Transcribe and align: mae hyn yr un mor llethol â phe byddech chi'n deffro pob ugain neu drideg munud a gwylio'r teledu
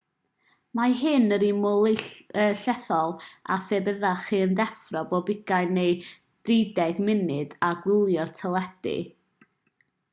mae 0.77 0.93
hyn 1.01 1.35
yr 1.35 1.43
un 1.47 1.59
mor 1.65 1.83
llethol 2.61 3.13
â 3.57 3.59
phe 3.67 3.81
byddech 3.89 4.25
chi'n 4.31 4.55
deffro 4.63 5.03
pob 5.13 5.29
ugain 5.37 5.71
neu 5.79 5.95
drideg 6.13 7.03
munud 7.11 7.55
a 7.69 7.75
gwylio'r 7.85 8.37
teledu 8.41 8.97